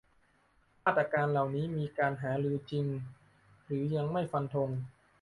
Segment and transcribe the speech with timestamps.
[0.83, 2.85] มาตรการเหล่านี้มีการหารือจริง
[3.63, 4.69] แต่ยังไม่ฟันธง